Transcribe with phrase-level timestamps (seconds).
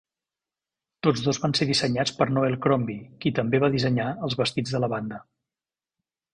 [1.07, 4.85] Tots dos van ser dissenyats per Noel Crombie, qui també va dissenyar els vestits de
[4.87, 5.25] la banda.